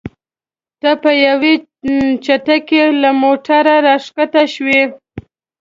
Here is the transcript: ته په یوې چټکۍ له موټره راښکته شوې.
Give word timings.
ته 0.81 0.91
په 1.03 1.11
یوې 1.25 1.53
چټکۍ 2.25 2.81
له 3.01 3.09
موټره 3.21 3.75
راښکته 3.85 4.43
شوې. 4.53 4.81